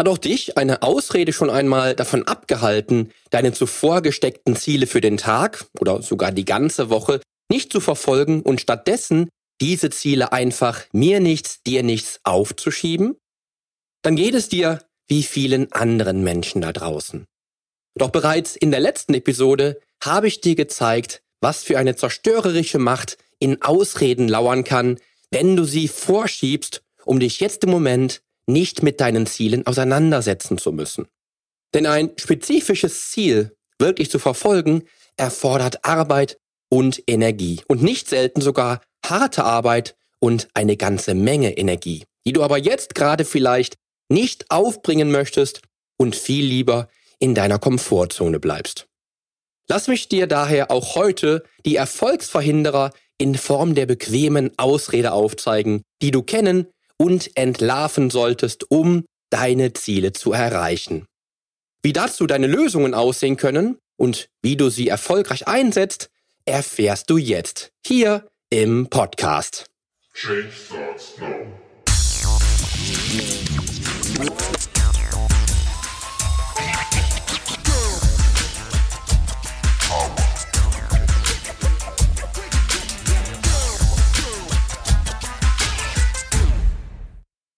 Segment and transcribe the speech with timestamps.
[0.00, 5.18] Hat auch dich eine Ausrede schon einmal davon abgehalten, deine zuvor gesteckten Ziele für den
[5.18, 9.28] Tag oder sogar die ganze Woche nicht zu verfolgen und stattdessen
[9.60, 13.18] diese Ziele einfach mir nichts, dir nichts aufzuschieben?
[14.00, 17.26] Dann geht es dir wie vielen anderen Menschen da draußen.
[17.94, 23.18] Doch bereits in der letzten Episode habe ich dir gezeigt, was für eine zerstörerische Macht
[23.38, 24.98] in Ausreden lauern kann,
[25.30, 30.72] wenn du sie vorschiebst, um dich jetzt im Moment nicht mit deinen Zielen auseinandersetzen zu
[30.72, 31.08] müssen.
[31.74, 34.84] Denn ein spezifisches Ziel wirklich zu verfolgen,
[35.16, 42.04] erfordert Arbeit und Energie und nicht selten sogar harte Arbeit und eine ganze Menge Energie,
[42.26, 43.76] die du aber jetzt gerade vielleicht
[44.08, 45.62] nicht aufbringen möchtest
[45.96, 46.88] und viel lieber
[47.18, 48.86] in deiner Komfortzone bleibst.
[49.68, 56.10] Lass mich dir daher auch heute die Erfolgsverhinderer in Form der bequemen Ausrede aufzeigen, die
[56.10, 56.66] du kennen
[57.00, 61.06] und entlarven solltest, um deine Ziele zu erreichen.
[61.82, 66.10] Wie dazu deine Lösungen aussehen können und wie du sie erfolgreich einsetzt,
[66.44, 69.64] erfährst du jetzt hier im Podcast.
[70.12, 71.46] Change starts now.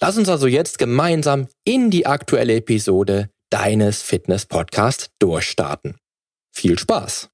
[0.00, 5.96] Lass uns also jetzt gemeinsam in die aktuelle Episode deines Fitness Podcasts durchstarten.
[6.50, 7.28] Viel Spaß!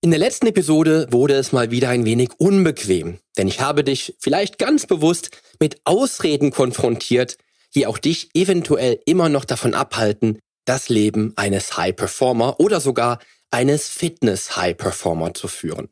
[0.00, 4.16] In der letzten Episode wurde es mal wieder ein wenig unbequem, denn ich habe dich
[4.20, 7.36] vielleicht ganz bewusst mit Ausreden konfrontiert,
[7.74, 13.18] die auch dich eventuell immer noch davon abhalten, das Leben eines High Performer oder sogar
[13.50, 15.88] eines Fitness High Performer zu führen.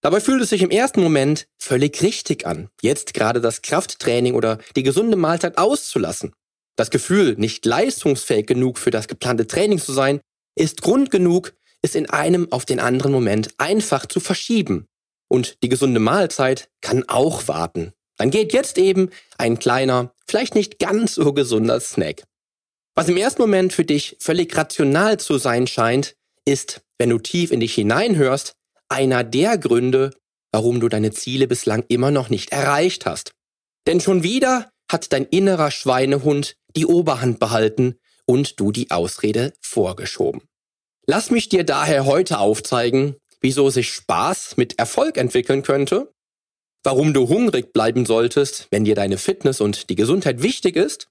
[0.00, 4.58] Dabei fühlt es sich im ersten Moment völlig richtig an, jetzt gerade das Krafttraining oder
[4.76, 6.32] die gesunde Mahlzeit auszulassen.
[6.76, 10.20] Das Gefühl, nicht leistungsfähig genug für das geplante Training zu sein,
[10.54, 14.86] ist Grund genug, es in einem auf den anderen Moment einfach zu verschieben.
[15.28, 17.92] Und die gesunde Mahlzeit kann auch warten.
[18.16, 22.24] Dann geht jetzt eben ein kleiner, vielleicht nicht ganz so gesunder Snack.
[22.94, 27.52] Was im ersten Moment für dich völlig rational zu sein scheint, ist, wenn du tief
[27.52, 28.54] in dich hineinhörst,
[28.88, 30.10] einer der Gründe,
[30.52, 33.32] warum du deine Ziele bislang immer noch nicht erreicht hast.
[33.86, 40.42] Denn schon wieder hat dein innerer Schweinehund die Oberhand behalten und du die Ausrede vorgeschoben.
[41.06, 46.12] Lass mich dir daher heute aufzeigen, wieso sich Spaß mit Erfolg entwickeln könnte,
[46.82, 51.08] warum du hungrig bleiben solltest, wenn dir deine Fitness und die Gesundheit wichtig ist,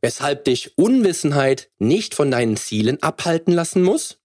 [0.00, 4.18] weshalb dich Unwissenheit nicht von deinen Zielen abhalten lassen muss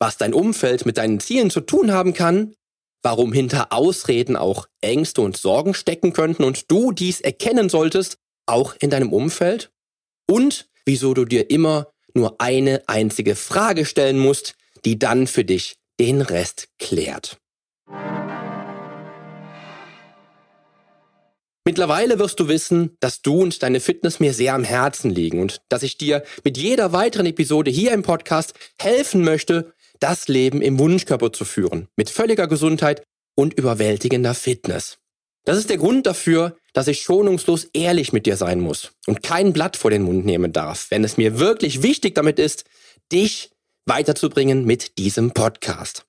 [0.00, 2.54] was dein Umfeld mit deinen Zielen zu tun haben kann,
[3.02, 8.16] warum hinter Ausreden auch Ängste und Sorgen stecken könnten und du dies erkennen solltest,
[8.46, 9.70] auch in deinem Umfeld,
[10.28, 15.76] und wieso du dir immer nur eine einzige Frage stellen musst, die dann für dich
[16.00, 17.36] den Rest klärt.
[21.66, 25.60] Mittlerweile wirst du wissen, dass du und deine Fitness mir sehr am Herzen liegen und
[25.68, 30.78] dass ich dir mit jeder weiteren Episode hier im Podcast helfen möchte, das Leben im
[30.78, 33.02] Wunschkörper zu führen, mit völliger Gesundheit
[33.34, 34.98] und überwältigender Fitness.
[35.44, 39.52] Das ist der Grund dafür, dass ich schonungslos ehrlich mit dir sein muss und kein
[39.52, 42.64] Blatt vor den Mund nehmen darf, wenn es mir wirklich wichtig damit ist,
[43.12, 43.50] dich
[43.86, 46.04] weiterzubringen mit diesem Podcast.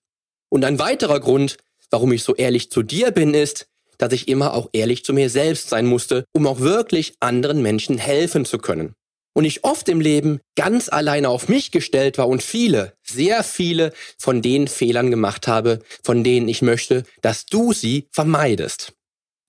[0.50, 1.58] Und ein weiterer Grund,
[1.90, 5.30] warum ich so ehrlich zu dir bin, ist, dass ich immer auch ehrlich zu mir
[5.30, 8.96] selbst sein musste, um auch wirklich anderen Menschen helfen zu können
[9.34, 13.94] und ich oft im Leben ganz alleine auf mich gestellt war und viele, sehr viele
[14.18, 18.94] von den Fehlern gemacht habe, von denen ich möchte, dass du sie vermeidest.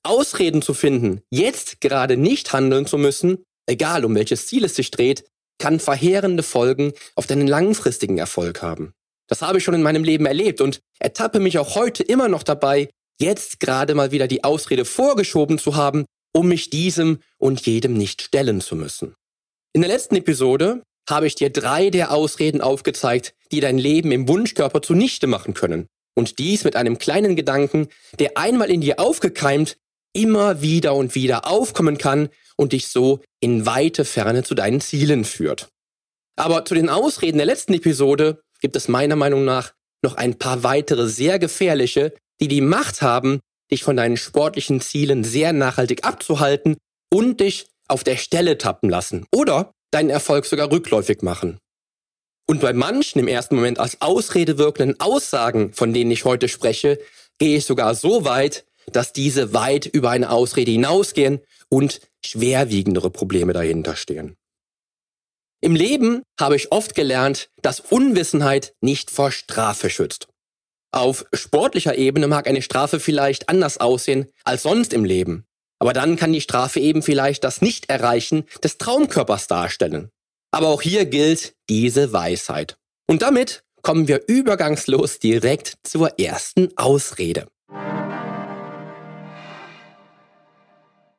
[0.04, 4.90] Ausreden zu finden, jetzt gerade nicht handeln zu müssen, egal um welches Ziel es sich
[4.90, 5.24] dreht,
[5.58, 8.94] kann verheerende Folgen auf deinen langfristigen Erfolg haben.
[9.28, 12.42] Das habe ich schon in meinem Leben erlebt und ertappe mich auch heute immer noch
[12.42, 12.88] dabei,
[13.20, 18.22] jetzt gerade mal wieder die Ausrede vorgeschoben zu haben, um mich diesem und jedem nicht
[18.22, 19.14] stellen zu müssen.
[19.74, 24.28] In der letzten Episode habe ich dir drei der Ausreden aufgezeigt, die dein Leben im
[24.28, 25.86] Wunschkörper zunichte machen können.
[26.14, 27.88] Und dies mit einem kleinen Gedanken,
[28.18, 29.78] der einmal in dir aufgekeimt,
[30.12, 35.24] immer wieder und wieder aufkommen kann und dich so in weite Ferne zu deinen Zielen
[35.24, 35.68] führt.
[36.36, 39.72] Aber zu den Ausreden der letzten Episode gibt es meiner Meinung nach
[40.02, 43.40] noch ein paar weitere sehr gefährliche, die die Macht haben,
[43.70, 46.76] dich von deinen sportlichen Zielen sehr nachhaltig abzuhalten
[47.10, 51.58] und dich auf der Stelle tappen lassen oder deinen Erfolg sogar rückläufig machen.
[52.48, 56.98] Und bei manchen im ersten Moment als Ausrede wirkenden Aussagen, von denen ich heute spreche,
[57.38, 63.52] gehe ich sogar so weit, dass diese weit über eine Ausrede hinausgehen und schwerwiegendere Probleme
[63.52, 64.36] dahinter stehen.
[65.60, 70.26] Im Leben habe ich oft gelernt, dass Unwissenheit nicht vor Strafe schützt.
[70.90, 75.46] Auf sportlicher Ebene mag eine Strafe vielleicht anders aussehen als sonst im Leben.
[75.82, 80.12] Aber dann kann die Strafe eben vielleicht das Nicht-Erreichen des Traumkörpers darstellen.
[80.52, 82.76] Aber auch hier gilt diese Weisheit.
[83.08, 87.48] Und damit kommen wir übergangslos direkt zur ersten Ausrede.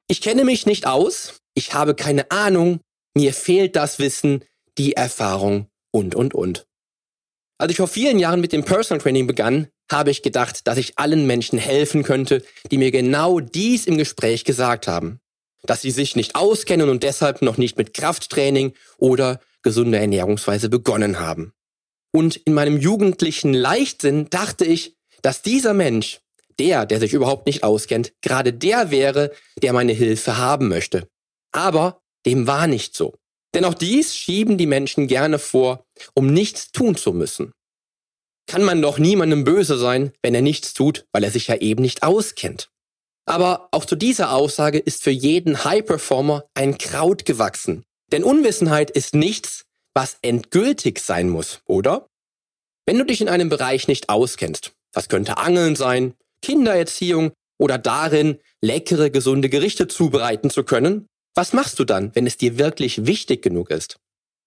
[0.08, 2.80] Ich kenne mich nicht aus, ich habe keine Ahnung,
[3.18, 4.46] mir fehlt das Wissen,
[4.78, 6.66] die Erfahrung und, und, und.
[7.58, 11.00] Als ich vor vielen Jahren mit dem Personal Training begann, habe ich gedacht, dass ich
[11.00, 15.22] allen Menschen helfen könnte, die mir genau dies im Gespräch gesagt haben.
[15.62, 21.22] Dass sie sich nicht auskennen und deshalb noch nicht mit Krafttraining oder gesunder Ernährungsweise begonnen
[21.22, 21.54] haben.
[22.12, 26.20] Und in meinem jugendlichen Leichtsinn dachte ich, dass dieser Mensch,
[26.60, 29.32] der, der sich überhaupt nicht auskennt, gerade der wäre,
[29.62, 31.08] der meine Hilfe haben möchte.
[31.52, 33.16] Aber dem war nicht so.
[33.54, 37.54] Denn auch dies schieben die Menschen gerne vor, um nichts tun zu müssen.
[38.48, 41.82] Kann man doch niemandem böse sein, wenn er nichts tut, weil er sich ja eben
[41.82, 42.70] nicht auskennt.
[43.26, 47.84] Aber auch zu dieser Aussage ist für jeden High Performer ein Kraut gewachsen.
[48.12, 49.64] Denn Unwissenheit ist nichts,
[49.94, 52.08] was endgültig sein muss, oder?
[52.86, 58.40] Wenn du dich in einem Bereich nicht auskennst, das könnte Angeln sein, Kindererziehung oder darin,
[58.62, 63.42] leckere, gesunde Gerichte zubereiten zu können, was machst du dann, wenn es dir wirklich wichtig
[63.42, 63.98] genug ist?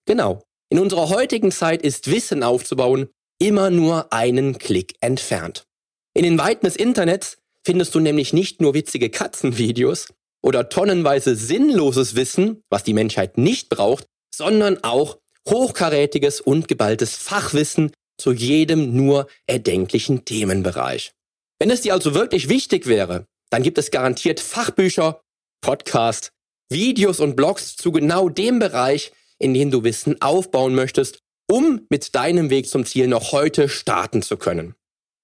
[0.07, 0.43] Genau.
[0.69, 3.09] In unserer heutigen Zeit ist Wissen aufzubauen
[3.39, 5.67] immer nur einen Klick entfernt.
[6.15, 10.09] In den Weiten des Internets findest du nämlich nicht nur witzige Katzenvideos
[10.43, 15.19] oder tonnenweise sinnloses Wissen, was die Menschheit nicht braucht, sondern auch
[15.49, 21.13] hochkarätiges und geballtes Fachwissen zu jedem nur erdenklichen Themenbereich.
[21.59, 25.21] Wenn es dir also wirklich wichtig wäre, dann gibt es garantiert Fachbücher,
[25.61, 26.31] Podcasts,
[26.71, 32.15] Videos und Blogs zu genau dem Bereich, in dem du Wissen aufbauen möchtest, um mit
[32.15, 34.75] deinem Weg zum Ziel noch heute starten zu können.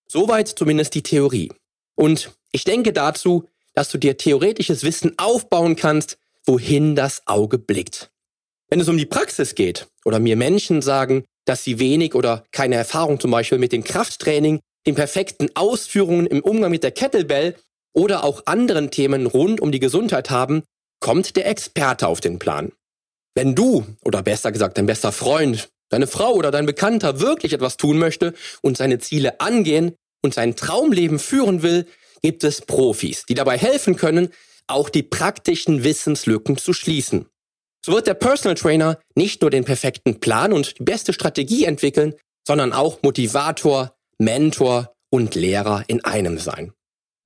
[0.08, 1.52] Soweit zumindest die Theorie.
[1.94, 8.10] Und ich denke dazu, dass du dir theoretisches Wissen aufbauen kannst, wohin das Auge blickt.
[8.68, 12.76] Wenn es um die Praxis geht oder mir Menschen sagen, dass sie wenig oder keine
[12.76, 17.56] Erfahrung zum Beispiel mit dem Krafttraining, den perfekten Ausführungen im Umgang mit der Kettlebell
[17.92, 20.62] oder auch anderen Themen rund um die Gesundheit haben,
[21.00, 22.72] kommt der Experte auf den Plan.
[23.34, 27.76] Wenn du, oder besser gesagt dein bester Freund, deine Frau oder dein Bekannter wirklich etwas
[27.76, 31.86] tun möchte und seine Ziele angehen und sein Traumleben führen will,
[32.22, 34.30] gibt es Profis, die dabei helfen können,
[34.66, 37.26] auch die praktischen Wissenslücken zu schließen.
[37.84, 42.14] So wird der Personal Trainer nicht nur den perfekten Plan und die beste Strategie entwickeln,
[42.46, 46.72] sondern auch Motivator, Mentor und Lehrer in einem sein.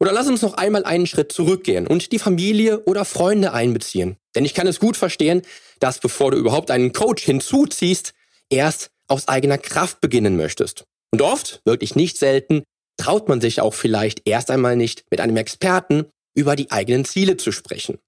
[0.01, 4.17] Oder lass uns noch einmal einen Schritt zurückgehen und die Familie oder Freunde einbeziehen.
[4.35, 5.43] Denn ich kann es gut verstehen,
[5.79, 8.13] dass bevor du überhaupt einen Coach hinzuziehst,
[8.51, 10.85] erst aus eigener Kraft beginnen möchtest.
[11.13, 12.63] Und oft, wirklich nicht selten,
[12.97, 17.37] traut man sich auch vielleicht erst einmal nicht mit einem Experten über die eigenen Ziele
[17.37, 17.99] zu sprechen.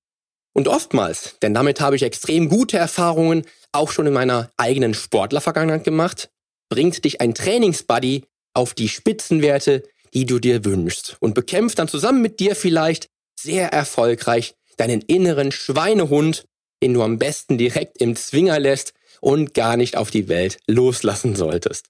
[0.54, 5.84] Und oftmals, denn damit habe ich extrem gute Erfahrungen auch schon in meiner eigenen Sportlervergangenheit
[5.84, 6.30] gemacht,
[6.68, 9.82] bringt dich ein Trainingsbuddy auf die Spitzenwerte,
[10.14, 15.52] die du dir wünschst und bekämpft dann zusammen mit dir vielleicht sehr erfolgreich deinen inneren
[15.52, 16.44] Schweinehund,
[16.82, 21.36] den du am besten direkt im Zwinger lässt und gar nicht auf die Welt loslassen
[21.36, 21.86] solltest.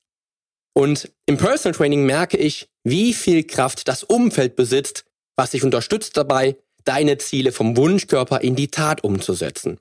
[0.75, 5.05] Und im Personal Training merke ich, wie viel Kraft das Umfeld besitzt,
[5.37, 9.79] was dich unterstützt dabei, deine Ziele vom Wunschkörper in die Tat umzusetzen.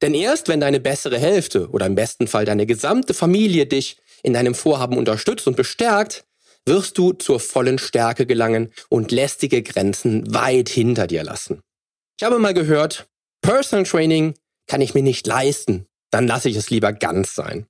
[0.00, 4.32] Denn erst wenn deine bessere Hälfte oder im besten Fall deine gesamte Familie dich in
[4.32, 6.24] deinem Vorhaben unterstützt und bestärkt,
[6.66, 11.60] wirst du zur vollen Stärke gelangen und lästige Grenzen weit hinter dir lassen.
[12.18, 13.08] Ich habe mal gehört,
[13.40, 14.34] Personal Training
[14.66, 17.66] kann ich mir nicht leisten, dann lasse ich es lieber ganz sein.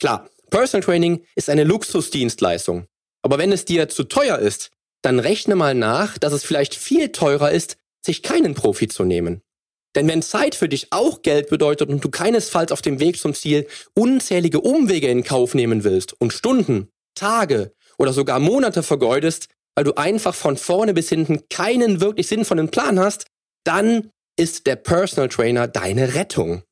[0.00, 2.86] Klar, Personal Training ist eine Luxusdienstleistung,
[3.22, 4.70] aber wenn es dir zu teuer ist,
[5.02, 9.42] dann rechne mal nach, dass es vielleicht viel teurer ist, sich keinen Profi zu nehmen.
[9.94, 13.34] Denn wenn Zeit für dich auch Geld bedeutet und du keinesfalls auf dem Weg zum
[13.34, 19.84] Ziel unzählige Umwege in Kauf nehmen willst und Stunden, Tage oder sogar Monate vergeudest, weil
[19.84, 23.26] du einfach von vorne bis hinten keinen wirklich sinnvollen Plan hast,
[23.64, 26.62] dann ist der Personal Trainer deine Rettung.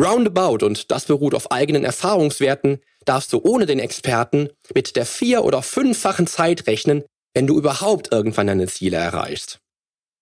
[0.00, 5.44] Roundabout, und das beruht auf eigenen Erfahrungswerten, darfst du ohne den Experten mit der vier-
[5.44, 7.04] oder fünffachen Zeit rechnen,
[7.34, 9.60] wenn du überhaupt irgendwann deine Ziele erreichst.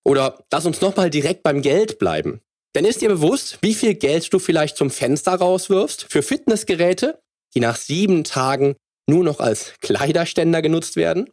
[0.05, 2.41] Oder lass uns nochmal direkt beim Geld bleiben.
[2.75, 7.21] Denn ist dir bewusst, wie viel Geld du vielleicht zum Fenster rauswirfst für Fitnessgeräte,
[7.55, 8.77] die nach sieben Tagen
[9.09, 11.31] nur noch als Kleiderständer genutzt werden?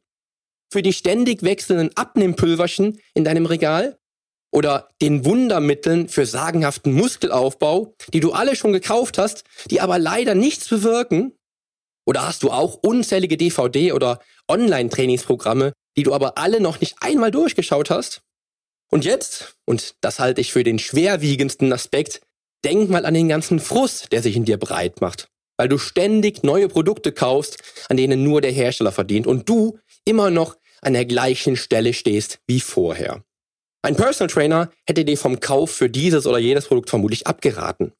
[0.72, 3.98] Für die ständig wechselnden Abnehmpulverchen in deinem Regal?
[4.56, 10.34] Oder den Wundermitteln für sagenhaften Muskelaufbau, die du alle schon gekauft hast, die aber leider
[10.34, 11.34] nichts bewirken?
[12.08, 17.32] Oder hast du auch unzählige DVD- oder Online-Trainingsprogramme, die du aber alle noch nicht einmal
[17.32, 18.22] durchgeschaut hast?
[18.90, 22.22] Und jetzt, und das halte ich für den schwerwiegendsten Aspekt,
[22.64, 25.28] denk mal an den ganzen Frust, der sich in dir breit macht.
[25.58, 27.58] Weil du ständig neue Produkte kaufst,
[27.90, 32.40] an denen nur der Hersteller verdient und du immer noch an der gleichen Stelle stehst
[32.48, 33.22] wie vorher.
[33.86, 37.94] Ein Personal Trainer hätte dir vom Kauf für dieses oder jenes Produkt vermutlich abgeraten.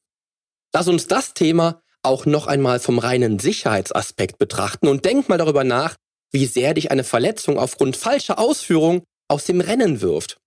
[0.74, 5.62] Lass uns das Thema auch noch einmal vom reinen Sicherheitsaspekt betrachten und denk mal darüber
[5.62, 5.94] nach,
[6.32, 10.38] wie sehr dich eine Verletzung aufgrund falscher Ausführung aus dem Rennen wirft.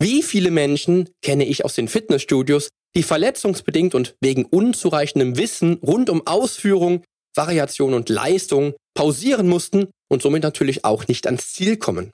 [0.00, 6.08] Wie viele Menschen kenne ich aus den Fitnessstudios, die verletzungsbedingt und wegen unzureichendem Wissen rund
[6.08, 7.02] um Ausführung,
[7.34, 12.12] Variation und Leistung pausieren mussten und somit natürlich auch nicht ans Ziel kommen.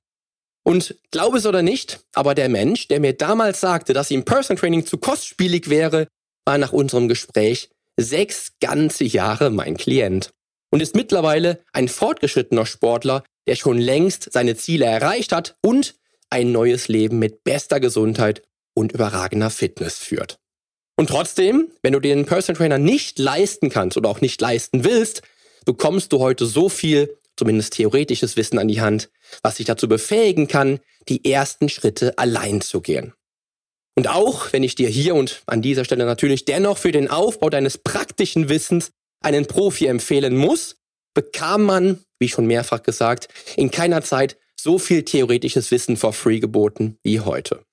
[0.62, 4.61] Und glaube es oder nicht, aber der Mensch, der mir damals sagte, dass ihm Personal
[4.61, 6.07] Training zu kostspielig wäre,
[6.45, 10.31] war nach unserem Gespräch sechs ganze Jahre mein Klient
[10.71, 15.95] und ist mittlerweile ein fortgeschrittener Sportler, der schon längst seine Ziele erreicht hat und
[16.31, 18.43] ein neues Leben mit bester Gesundheit
[18.75, 20.38] und überragender Fitness führt.
[20.97, 25.23] Und trotzdem, wenn du den Personal Trainer nicht leisten kannst oder auch nicht leisten willst,
[25.64, 29.11] bekommst du heute so viel, zumindest theoretisches Wissen an die Hand,
[29.42, 33.14] was dich dazu befähigen kann, die ersten Schritte allein zu gehen.
[33.96, 37.50] Und auch wenn ich dir hier und an dieser Stelle natürlich dennoch für den Aufbau
[37.50, 40.76] deines praktischen Wissens einen Profi empfehlen muss,
[41.14, 46.38] bekam man, wie schon mehrfach gesagt, in keiner Zeit so viel theoretisches Wissen for free
[46.38, 47.64] geboten wie heute.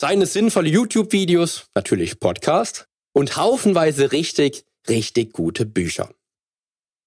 [0.00, 6.10] Seien es sinnvolle YouTube-Videos, natürlich Podcast und haufenweise richtig, richtig gute Bücher.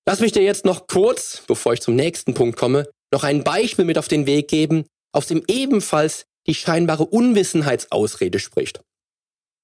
[0.08, 3.86] Lass mich dir jetzt noch kurz, bevor ich zum nächsten Punkt komme, noch ein Beispiel
[3.86, 8.82] mit auf den Weg geben, aus dem ebenfalls die scheinbare Unwissenheitsausrede spricht.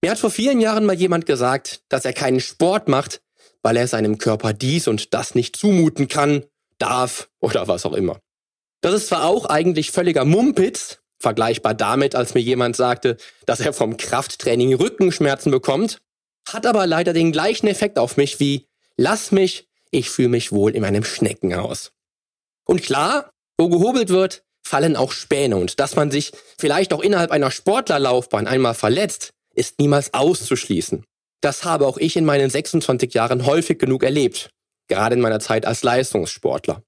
[0.02, 3.22] Mir hat vor vielen Jahren mal jemand gesagt, dass er keinen Sport macht,
[3.62, 6.46] weil er seinem Körper dies und das nicht zumuten kann,
[6.78, 8.20] darf oder was auch immer.
[8.80, 13.74] Das ist zwar auch eigentlich völliger Mumpitz, vergleichbar damit, als mir jemand sagte, dass er
[13.74, 16.00] vom Krafttraining Rückenschmerzen bekommt,
[16.48, 18.66] hat aber leider den gleichen Effekt auf mich wie
[18.96, 21.92] lass mich, ich fühle mich wohl in meinem Schneckenhaus.
[22.66, 27.32] Und klar, wo gehobelt wird, fallen auch Späne und dass man sich vielleicht auch innerhalb
[27.32, 31.04] einer Sportlerlaufbahn einmal verletzt, ist niemals auszuschließen.
[31.42, 34.50] Das habe auch ich in meinen 26 Jahren häufig genug erlebt,
[34.88, 36.84] gerade in meiner Zeit als Leistungssportler.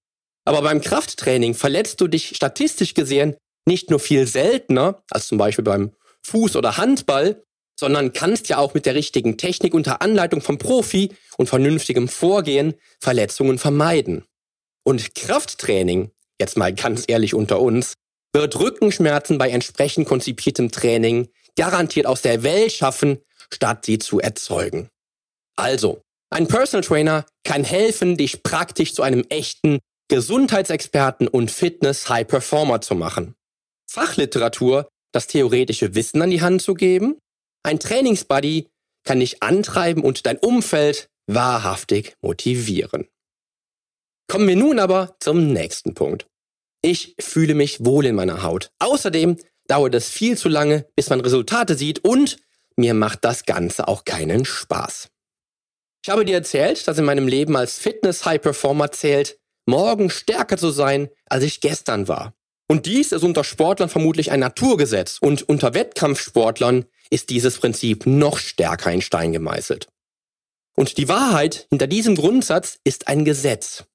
[0.46, 5.64] Aber beim Krafttraining verletzt du dich statistisch gesehen nicht nur viel seltener als zum Beispiel
[5.64, 5.92] beim
[6.26, 7.44] Fuß- oder Handball,
[7.80, 12.76] sondern kannst ja auch mit der richtigen Technik unter Anleitung vom Profi und vernünftigem Vorgehen
[13.00, 14.26] Verletzungen vermeiden.
[14.84, 17.94] Und Krafttraining, jetzt mal ganz ehrlich unter uns,
[18.34, 23.20] wird Rückenschmerzen bei entsprechend konzipiertem Training garantiert aus der Welt schaffen,
[23.52, 24.90] statt sie zu erzeugen.
[25.56, 32.96] Also, ein Personal Trainer kann helfen, dich praktisch zu einem echten Gesundheitsexperten und Fitness-High-Performer zu
[32.96, 33.36] machen.
[33.88, 37.20] Fachliteratur, das theoretische Wissen an die Hand zu geben.
[37.62, 38.68] Ein Trainingsbuddy
[39.04, 43.08] kann dich antreiben und dein Umfeld wahrhaftig motivieren.
[44.28, 46.28] Kommen wir nun aber zum nächsten Punkt.
[46.82, 48.72] Ich fühle mich wohl in meiner Haut.
[48.80, 49.38] Außerdem
[49.68, 52.38] dauert es viel zu lange, bis man Resultate sieht und
[52.76, 55.10] mir macht das Ganze auch keinen Spaß.
[56.04, 61.10] Ich habe dir erzählt, dass in meinem Leben als Fitness-High-Performer zählt, morgen stärker zu sein,
[61.28, 62.34] als ich gestern war.
[62.68, 68.38] Und dies ist unter Sportlern vermutlich ein Naturgesetz und unter Wettkampfsportlern ist dieses Prinzip noch
[68.38, 69.88] stärker in Stein gemeißelt.
[70.76, 73.86] Und die Wahrheit hinter diesem Grundsatz ist ein Gesetz.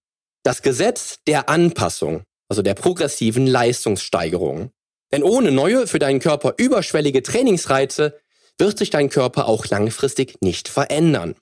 [0.49, 4.71] Das Gesetz der Anpassung, also der progressiven Leistungssteigerung.
[5.13, 8.19] Denn ohne neue, für deinen Körper überschwellige Trainingsreize
[8.57, 11.35] wird sich dein Körper auch langfristig nicht verändern.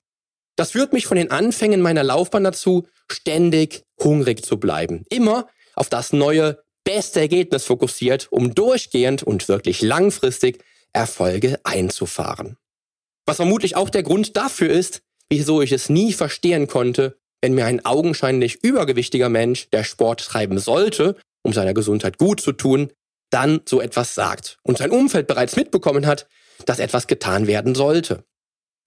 [0.56, 5.04] Das führt mich von den Anfängen meiner Laufbahn dazu, ständig hungrig zu bleiben.
[5.08, 5.46] Immer
[5.76, 12.56] auf das neue, beste Ergebnis fokussiert, um durchgehend und wirklich langfristig Erfolge einzufahren.
[13.24, 17.66] Was vermutlich auch der Grund dafür ist, wieso ich es nie verstehen konnte, wenn mir
[17.66, 21.16] ein augenscheinlich übergewichtiger Mensch, der Sport treiben sollte
[21.46, 22.92] um seiner Gesundheit gut zu tun,
[23.30, 26.28] dann so etwas sagt und sein Umfeld bereits mitbekommen hat,
[26.66, 28.24] dass etwas getan werden sollte.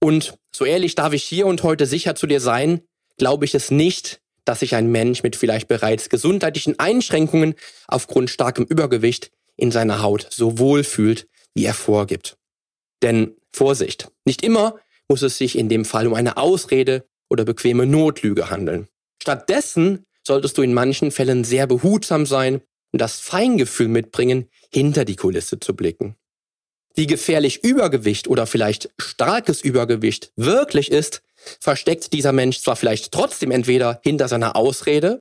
[0.02, 2.82] Und so ehrlich darf ich hier und heute sicher zu dir sein,
[3.18, 7.56] glaube ich es nicht, dass sich ein Mensch mit vielleicht bereits gesundheitlichen Einschränkungen
[7.88, 12.38] aufgrund starkem Übergewicht in seiner Haut so wohl fühlt, wie er vorgibt.
[13.02, 17.86] Denn Vorsicht, nicht immer muss es sich in dem Fall um eine Ausrede oder bequeme
[17.86, 18.88] Notlüge handeln.
[19.22, 25.16] Stattdessen solltest du in manchen Fällen sehr behutsam sein und das Feingefühl mitbringen, hinter die
[25.16, 26.16] Kulisse zu blicken.
[26.96, 31.22] Wie gefährlich Übergewicht oder vielleicht starkes Übergewicht wirklich ist,
[31.60, 35.20] versteckt dieser Mensch zwar vielleicht trotzdem entweder hinter seiner Ausrede,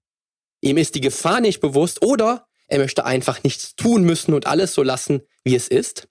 [0.61, 4.75] ihm ist die Gefahr nicht bewusst oder er möchte einfach nichts tun müssen und alles
[4.75, 6.09] so lassen, wie es ist.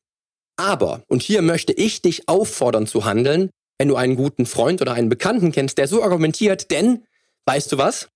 [0.55, 4.93] Aber, und hier möchte ich dich auffordern zu handeln, wenn du einen guten Freund oder
[4.93, 7.05] einen Bekannten kennst, der so argumentiert, denn,
[7.45, 8.09] weißt du was?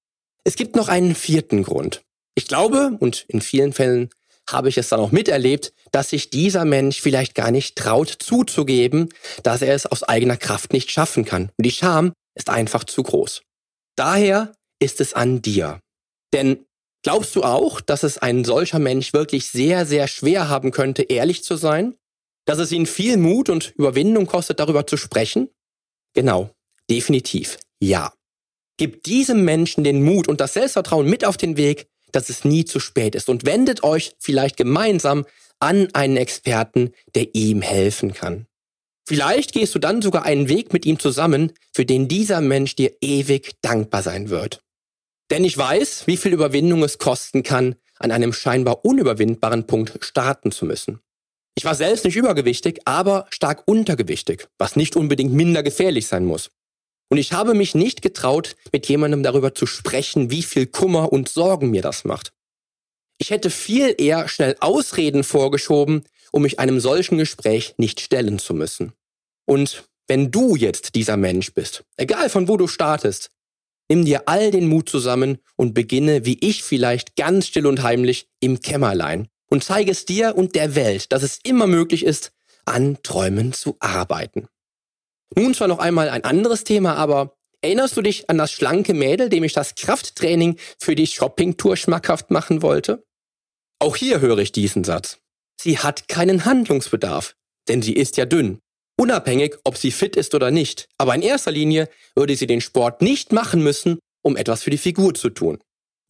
[0.44, 2.02] Es gibt noch einen vierten Grund.
[2.36, 4.10] Ich glaube, und in vielen Fällen
[4.50, 9.10] habe ich es dann auch miterlebt, dass sich dieser Mensch vielleicht gar nicht traut zuzugeben,
[9.44, 11.52] dass er es aus eigener Kraft nicht schaffen kann.
[11.58, 13.44] Und die Scham ist einfach zu groß.
[13.96, 15.80] Daher ist es an dir.
[16.34, 16.66] Denn
[17.04, 21.44] glaubst du auch, dass es ein solcher Mensch wirklich sehr, sehr schwer haben könnte, ehrlich
[21.44, 21.96] zu sein?
[22.46, 25.50] Dass es ihn viel Mut und Überwindung kostet, darüber zu sprechen?
[26.14, 26.50] Genau,
[26.90, 28.14] definitiv, ja.
[28.78, 32.66] Gib diesem Menschen den Mut und das Selbstvertrauen mit auf den Weg, dass es nie
[32.66, 35.26] zu spät ist und wendet euch vielleicht gemeinsam
[35.60, 38.48] an einen Experten, der ihm helfen kann.
[39.08, 42.96] Vielleicht gehst du dann sogar einen Weg mit ihm zusammen, für den dieser Mensch dir
[43.02, 44.62] ewig dankbar sein wird.
[45.30, 50.52] Denn ich weiß, wie viel Überwindung es kosten kann, an einem scheinbar unüberwindbaren Punkt starten
[50.52, 51.02] zu müssen.
[51.56, 56.50] Ich war selbst nicht übergewichtig, aber stark untergewichtig, was nicht unbedingt minder gefährlich sein muss.
[57.10, 61.28] Und ich habe mich nicht getraut, mit jemandem darüber zu sprechen, wie viel Kummer und
[61.28, 62.32] Sorgen mir das macht.
[63.18, 68.54] Ich hätte viel eher schnell Ausreden vorgeschoben, um mich einem solchen Gespräch nicht stellen zu
[68.54, 68.94] müssen.
[69.46, 73.30] Und wenn du jetzt dieser Mensch bist, egal von wo du startest,
[73.90, 78.30] nimm dir all den Mut zusammen und beginne, wie ich vielleicht ganz still und heimlich
[78.40, 82.32] im Kämmerlein und zeige es dir und der Welt, dass es immer möglich ist,
[82.66, 84.48] an Träumen zu arbeiten.
[85.36, 89.30] Nun zwar noch einmal ein anderes Thema, aber erinnerst du dich an das schlanke Mädel,
[89.30, 93.04] dem ich das Krafttraining für die Shoppingtour schmackhaft machen wollte?
[93.80, 95.20] Auch hier höre ich diesen Satz.
[95.60, 97.36] Sie hat keinen Handlungsbedarf,
[97.68, 98.60] denn sie ist ja dünn.
[98.98, 100.88] Unabhängig, ob sie fit ist oder nicht.
[100.98, 104.78] Aber in erster Linie würde sie den Sport nicht machen müssen, um etwas für die
[104.78, 105.60] Figur zu tun.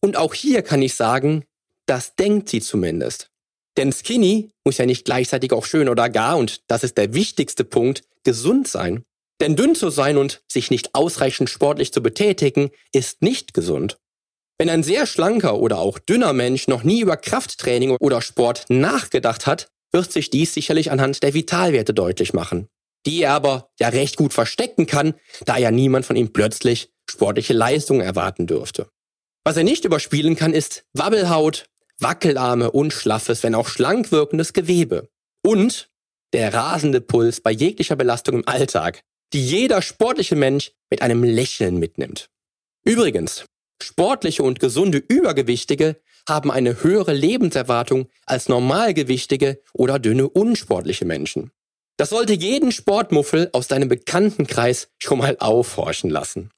[0.00, 1.44] Und auch hier kann ich sagen,
[1.86, 3.31] das denkt sie zumindest.
[3.76, 7.64] Denn Skinny muss ja nicht gleichzeitig auch schön oder gar, und das ist der wichtigste
[7.64, 9.04] Punkt, gesund sein.
[9.40, 13.98] Denn dünn zu sein und sich nicht ausreichend sportlich zu betätigen, ist nicht gesund.
[14.58, 19.46] Wenn ein sehr schlanker oder auch dünner Mensch noch nie über Krafttraining oder Sport nachgedacht
[19.46, 22.68] hat, wird sich dies sicherlich anhand der Vitalwerte deutlich machen,
[23.04, 27.52] die er aber ja recht gut verstecken kann, da ja niemand von ihm plötzlich sportliche
[27.52, 28.88] Leistungen erwarten dürfte.
[29.44, 31.66] Was er nicht überspielen kann, ist Wabbelhaut,
[32.02, 35.08] Wackelarme und schlaffes, wenn auch schlank wirkendes Gewebe.
[35.44, 35.90] Und
[36.32, 41.78] der rasende Puls bei jeglicher Belastung im Alltag, die jeder sportliche Mensch mit einem Lächeln
[41.78, 42.28] mitnimmt.
[42.84, 43.44] Übrigens,
[43.82, 51.50] sportliche und gesunde Übergewichtige haben eine höhere Lebenserwartung als normalgewichtige oder dünne unsportliche Menschen.
[51.98, 56.50] Das sollte jeden Sportmuffel aus deinem Bekanntenkreis schon mal aufhorchen lassen.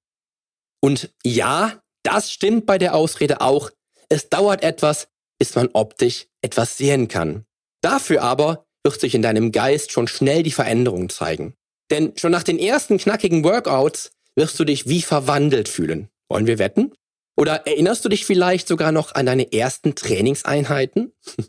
[0.80, 3.70] Und ja, das stimmt bei der Ausrede auch.
[4.08, 7.44] Es dauert etwas, bis man optisch etwas sehen kann.
[7.80, 11.54] Dafür aber wird sich in deinem Geist schon schnell die Veränderung zeigen.
[11.90, 16.08] Denn schon nach den ersten knackigen Workouts wirst du dich wie verwandelt fühlen.
[16.28, 16.92] Wollen wir wetten?
[17.36, 21.12] Oder erinnerst du dich vielleicht sogar noch an deine ersten Trainingseinheiten?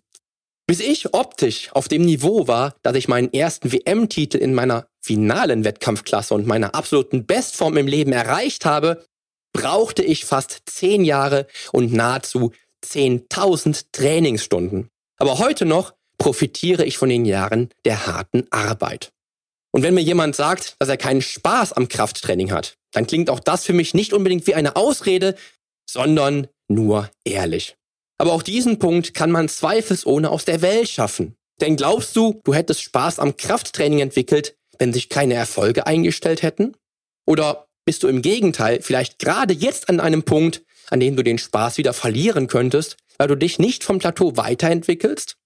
[0.67, 5.63] Bis ich optisch auf dem Niveau war, dass ich meinen ersten WM-Titel in meiner finalen
[5.63, 9.05] Wettkampfklasse und meiner absoluten Bestform im Leben erreicht habe,
[9.53, 12.51] brauchte ich fast zehn Jahre und nahezu
[12.91, 14.89] 10.000 Trainingsstunden.
[15.17, 19.11] Aber heute noch profitiere ich von den Jahren der harten Arbeit.
[19.71, 23.41] Und wenn mir jemand sagt, dass er keinen Spaß am Krafttraining hat, dann klingt auch
[23.41, 25.35] das für mich nicht unbedingt wie eine Ausrede,
[25.89, 27.75] sondern nur ehrlich.
[28.17, 31.35] Aber auch diesen Punkt kann man zweifelsohne aus der Welt schaffen.
[31.61, 36.75] Denn glaubst du, du hättest Spaß am Krafttraining entwickelt, wenn sich keine Erfolge eingestellt hätten?
[37.25, 41.37] Oder bist du im Gegenteil vielleicht gerade jetzt an einem Punkt, an dem du den
[41.37, 45.37] Spaß wieder verlieren könntest, weil du dich nicht vom Plateau weiterentwickelst?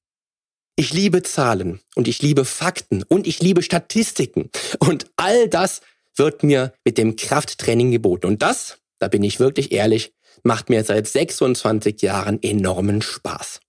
[0.75, 4.49] Ich liebe Zahlen und ich liebe Fakten und ich liebe Statistiken
[4.79, 5.81] und all das
[6.15, 8.27] wird mir mit dem Krafttraining geboten.
[8.27, 13.59] Und das, da bin ich wirklich ehrlich, macht mir seit 26 Jahren enormen Spaß.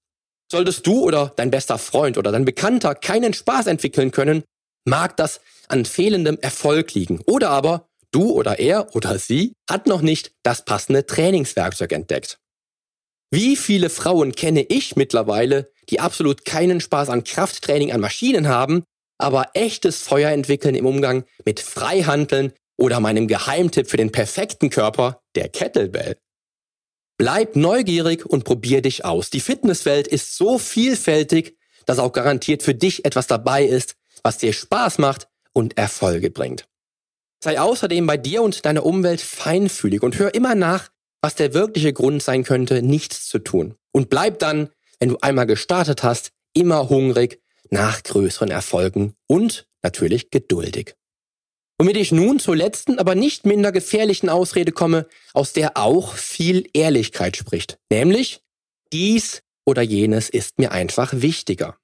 [0.50, 4.42] Solltest du oder dein bester Freund oder dein Bekannter keinen Spaß entwickeln können,
[4.84, 7.20] mag das an fehlendem Erfolg liegen.
[7.26, 12.38] Oder aber du oder er oder sie hat noch nicht das passende Trainingswerkzeug entdeckt.
[13.32, 18.82] Wie viele Frauen kenne ich mittlerweile, die absolut keinen Spaß an Krafttraining an Maschinen haben,
[19.18, 25.20] aber echtes Feuer entwickeln im Umgang mit Freihandeln oder meinem Geheimtipp für den perfekten Körper,
[25.36, 26.16] der Kettlebell.
[27.18, 29.28] Bleib neugierig und probier dich aus.
[29.28, 34.54] Die Fitnesswelt ist so vielfältig, dass auch garantiert für dich etwas dabei ist, was dir
[34.54, 36.69] Spaß macht und Erfolge bringt.
[37.42, 40.90] Sei außerdem bei dir und deiner Umwelt feinfühlig und hör immer nach,
[41.22, 43.74] was der wirkliche Grund sein könnte, nichts zu tun.
[43.92, 50.30] Und bleib dann, wenn du einmal gestartet hast, immer hungrig nach größeren Erfolgen und natürlich
[50.30, 50.94] geduldig.
[51.78, 56.68] Womit ich nun zur letzten, aber nicht minder gefährlichen Ausrede komme, aus der auch viel
[56.74, 57.78] Ehrlichkeit spricht.
[57.90, 58.42] Nämlich,
[58.92, 61.78] dies oder jenes ist mir einfach wichtiger.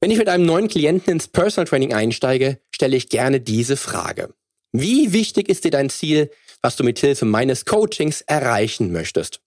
[0.00, 4.32] Wenn ich mit einem neuen Klienten ins Personal Training einsteige, stelle ich gerne diese Frage.
[4.72, 9.40] Wie wichtig ist dir dein Ziel, was du mit Hilfe meines Coachings erreichen möchtest?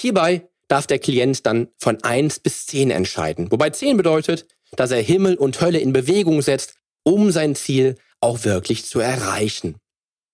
[0.00, 4.46] Hierbei darf der Klient dann von 1 bis 10 entscheiden, wobei 10 bedeutet,
[4.76, 6.74] dass er Himmel und Hölle in Bewegung setzt,
[7.04, 9.76] um sein Ziel auch wirklich zu erreichen.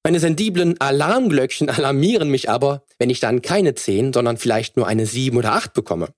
[0.05, 5.07] Meine sensiblen Alarmglöckchen alarmieren mich aber, wenn ich dann keine 10, sondern vielleicht nur eine
[5.07, 6.09] 7 oder 8 bekomme.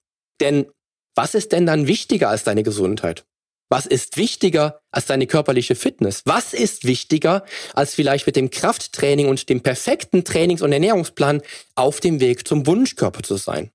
[0.40, 0.66] Denn
[1.14, 3.24] was ist denn dann wichtiger als deine Gesundheit?
[3.72, 6.20] Was ist wichtiger als deine körperliche Fitness?
[6.26, 11.40] Was ist wichtiger als vielleicht mit dem Krafttraining und dem perfekten Trainings- und Ernährungsplan
[11.74, 13.70] auf dem Weg zum Wunschkörper zu sein?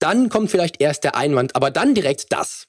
[0.00, 2.66] Dann kommt vielleicht erst der Einwand, aber dann direkt das.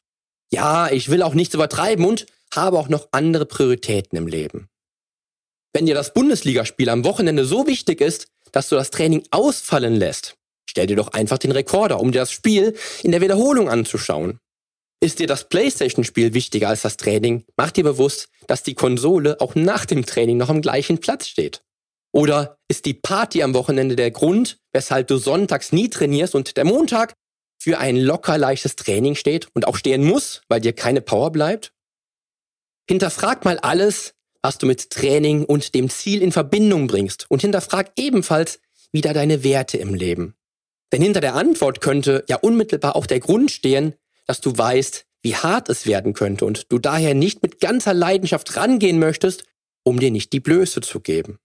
[0.54, 4.70] Ja, ich will auch nichts übertreiben und habe auch noch andere Prioritäten im Leben.
[5.74, 10.38] Wenn dir das Bundesligaspiel am Wochenende so wichtig ist, dass du das Training ausfallen lässt,
[10.70, 14.40] stell dir doch einfach den Rekorder, um dir das Spiel in der Wiederholung anzuschauen.
[15.04, 19.54] Ist dir das Playstation-Spiel wichtiger als das Training, mach dir bewusst, dass die Konsole auch
[19.54, 21.62] nach dem Training noch am gleichen Platz steht.
[22.14, 26.64] Oder ist die Party am Wochenende der Grund, weshalb du sonntags nie trainierst und der
[26.64, 27.16] Montag
[27.60, 31.74] für ein locker leichtes Training steht und auch stehen muss, weil dir keine Power bleibt?
[32.90, 37.92] Hinterfrag mal alles, was du mit Training und dem Ziel in Verbindung bringst und hinterfrag
[37.98, 38.62] ebenfalls
[38.94, 40.38] wieder deine Werte im Leben.
[40.94, 43.96] Denn hinter der Antwort könnte ja unmittelbar auch der Grund stehen,
[44.28, 48.56] dass du weißt, wie hart es werden könnte und du daher nicht mit ganzer Leidenschaft
[48.56, 49.46] rangehen möchtest,
[49.84, 51.38] um dir nicht die Blöße zu geben.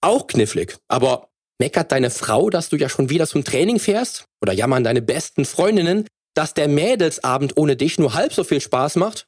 [0.00, 4.24] Auch knifflig, aber meckert deine Frau, dass du ja schon wieder zum Training fährst?
[4.40, 8.96] Oder jammern deine besten Freundinnen, dass der Mädelsabend ohne dich nur halb so viel Spaß
[8.96, 9.26] macht?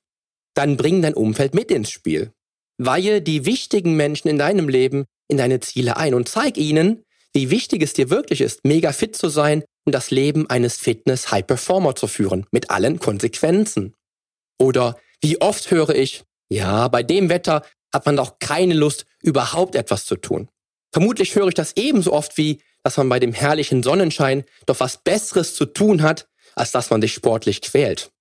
[0.55, 2.33] dann bring dein Umfeld mit ins Spiel.
[2.79, 7.51] Weihe die wichtigen Menschen in deinem Leben in deine Ziele ein und zeig ihnen, wie
[7.51, 12.47] wichtig es dir wirklich ist, mega fit zu sein das Leben eines Fitness-High-Performer zu führen,
[12.53, 13.95] mit allen Konsequenzen.
[14.59, 19.75] Oder wie oft höre ich, ja, bei dem Wetter hat man doch keine Lust, überhaupt
[19.75, 20.49] etwas zu tun.
[20.93, 24.99] Vermutlich höre ich das ebenso oft wie, dass man bei dem herrlichen Sonnenschein doch was
[24.99, 28.13] Besseres zu tun hat, als dass man sich sportlich quält.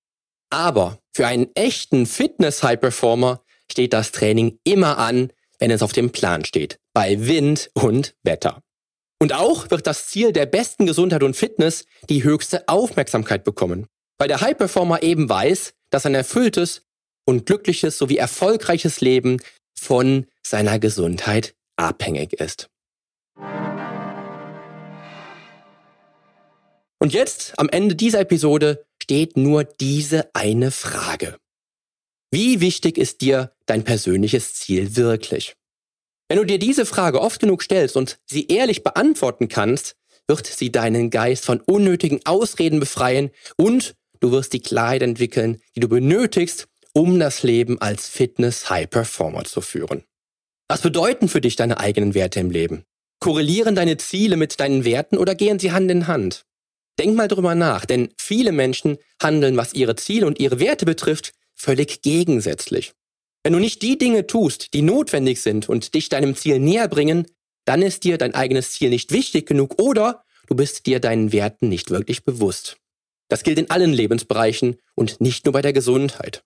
[0.50, 6.44] Aber für einen echten Fitness-High-Performer steht das Training immer an, wenn es auf dem Plan
[6.44, 8.62] steht, bei Wind und Wetter.
[9.22, 13.86] Und auch wird das Ziel der besten Gesundheit und Fitness die höchste Aufmerksamkeit bekommen,
[14.18, 16.82] weil der High-Performer eben weiß, dass ein erfülltes
[17.24, 19.40] und glückliches sowie erfolgreiches Leben
[19.78, 22.68] von seiner Gesundheit abhängig ist.
[26.98, 31.36] Und jetzt, am Ende dieser Episode, steht nur diese eine Frage.
[32.32, 35.54] Wie wichtig ist dir dein persönliches Ziel wirklich?
[36.28, 40.72] Wenn du dir diese Frage oft genug stellst und sie ehrlich beantworten kannst, wird sie
[40.72, 46.68] deinen Geist von unnötigen Ausreden befreien und du wirst die Klarheit entwickeln, die du benötigst,
[46.94, 50.04] um das Leben als Fitness-High-Performer zu führen.
[50.68, 52.84] Was bedeuten für dich deine eigenen Werte im Leben?
[53.20, 56.44] Korrelieren deine Ziele mit deinen Werten oder gehen sie Hand in Hand?
[56.98, 61.32] Denk mal drüber nach, denn viele Menschen handeln, was ihre Ziele und ihre Werte betrifft,
[61.54, 62.92] völlig gegensätzlich.
[63.42, 67.26] Wenn du nicht die Dinge tust, die notwendig sind und dich deinem Ziel näher bringen,
[67.64, 71.68] dann ist dir dein eigenes Ziel nicht wichtig genug oder du bist dir deinen Werten
[71.68, 72.76] nicht wirklich bewusst.
[73.28, 76.42] Das gilt in allen Lebensbereichen und nicht nur bei der Gesundheit.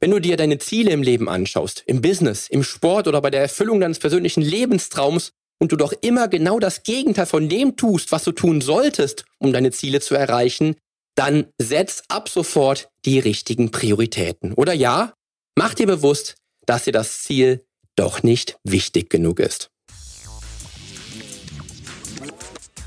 [0.00, 3.40] Wenn du dir deine Ziele im Leben anschaust, im Business, im Sport oder bei der
[3.40, 8.24] Erfüllung deines persönlichen Lebenstraums, und du doch immer genau das Gegenteil von dem tust, was
[8.24, 10.76] du tun solltest, um deine Ziele zu erreichen,
[11.14, 14.52] dann setz ab sofort die richtigen Prioritäten.
[14.52, 15.14] Oder ja,
[15.54, 16.36] mach dir bewusst,
[16.66, 17.64] dass dir das Ziel
[17.96, 19.70] doch nicht wichtig genug ist.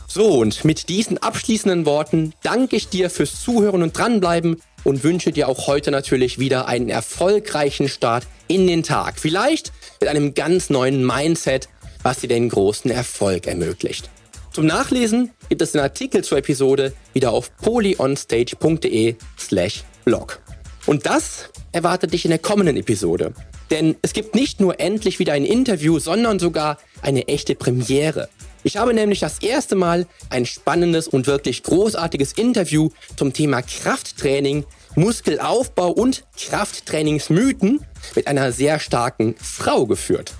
[0.07, 5.31] So, und mit diesen abschließenden Worten danke ich dir fürs Zuhören und dranbleiben und wünsche
[5.31, 9.19] dir auch heute natürlich wieder einen erfolgreichen Start in den Tag.
[9.19, 11.69] Vielleicht mit einem ganz neuen Mindset,
[12.01, 14.09] was dir den großen Erfolg ermöglicht.
[14.53, 20.41] Zum Nachlesen gibt es den Artikel zur Episode wieder auf polyonstage.de slash blog.
[20.87, 23.33] Und das erwartet dich in der kommenden Episode.
[23.69, 28.29] Denn es gibt nicht nur endlich wieder ein Interview, sondern sogar eine echte Premiere.
[28.63, 34.65] Ich habe nämlich das erste Mal ein spannendes und wirklich großartiges Interview zum Thema Krafttraining,
[34.95, 37.81] Muskelaufbau und Krafttrainingsmythen
[38.15, 40.33] mit einer sehr starken Frau geführt.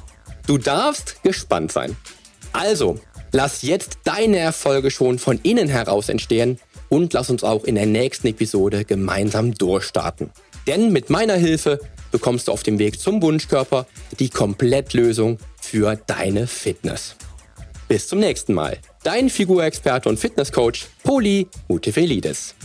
[0.48, 1.98] Du darfst gespannt sein.
[2.54, 2.98] Also,
[3.34, 7.86] Lass jetzt deine Erfolge schon von innen heraus entstehen und lass uns auch in der
[7.86, 10.30] nächsten Episode gemeinsam durchstarten.
[10.68, 11.80] Denn mit meiner Hilfe
[12.12, 13.88] bekommst du auf dem Weg zum Wunschkörper
[14.20, 17.16] die Komplettlösung für deine Fitness.
[17.88, 18.78] Bis zum nächsten Mal.
[19.04, 22.56] Dein Figurexperte und Fitnesscoach Poli Mutevelidis.